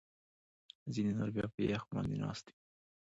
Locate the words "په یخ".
1.53-1.83